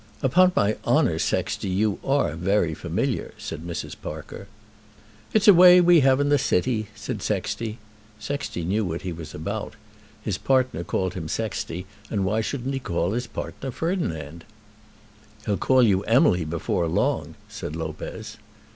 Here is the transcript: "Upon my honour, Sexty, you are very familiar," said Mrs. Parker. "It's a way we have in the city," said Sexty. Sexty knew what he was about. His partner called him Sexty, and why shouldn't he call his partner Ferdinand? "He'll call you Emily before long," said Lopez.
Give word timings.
"Upon 0.23 0.51
my 0.55 0.77
honour, 0.83 1.19
Sexty, 1.19 1.69
you 1.69 1.99
are 2.03 2.33
very 2.33 2.73
familiar," 2.73 3.35
said 3.37 3.61
Mrs. 3.61 3.95
Parker. 4.01 4.47
"It's 5.31 5.47
a 5.47 5.53
way 5.53 5.79
we 5.79 5.99
have 5.99 6.19
in 6.19 6.29
the 6.29 6.39
city," 6.39 6.87
said 6.95 7.21
Sexty. 7.21 7.77
Sexty 8.19 8.63
knew 8.65 8.83
what 8.83 9.03
he 9.03 9.13
was 9.13 9.35
about. 9.35 9.75
His 10.23 10.39
partner 10.39 10.83
called 10.83 11.13
him 11.13 11.27
Sexty, 11.27 11.85
and 12.09 12.25
why 12.25 12.41
shouldn't 12.41 12.73
he 12.73 12.79
call 12.79 13.11
his 13.11 13.27
partner 13.27 13.69
Ferdinand? 13.69 14.43
"He'll 15.45 15.57
call 15.57 15.83
you 15.83 16.01
Emily 16.05 16.45
before 16.45 16.87
long," 16.87 17.35
said 17.47 17.75
Lopez. 17.75 18.37